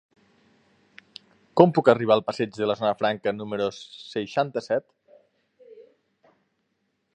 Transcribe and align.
Com 1.61 1.73
puc 1.79 1.91
arribar 1.93 2.15
al 2.15 2.23
passeig 2.29 2.57
de 2.61 2.69
la 2.71 2.77
Zona 2.81 2.95
Franca 3.03 3.35
número 3.43 3.69
seixanta-set? 3.75 4.89